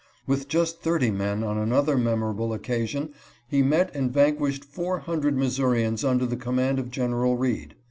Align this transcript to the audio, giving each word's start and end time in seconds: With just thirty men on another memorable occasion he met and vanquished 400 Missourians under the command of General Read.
With 0.25 0.47
just 0.47 0.81
thirty 0.81 1.11
men 1.11 1.43
on 1.43 1.59
another 1.59 1.95
memorable 1.95 2.53
occasion 2.53 3.13
he 3.47 3.61
met 3.61 3.95
and 3.95 4.11
vanquished 4.11 4.65
400 4.65 5.37
Missourians 5.37 6.03
under 6.03 6.25
the 6.25 6.35
command 6.35 6.79
of 6.79 6.89
General 6.89 7.37
Read. 7.37 7.75